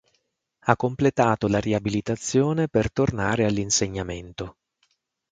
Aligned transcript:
Ha 0.61 0.75
completato 0.75 1.47
la 1.47 1.59
riabilitazione 1.59 2.67
per 2.67 2.91
tornare 2.91 3.45
all'insegnamento. 3.45 4.57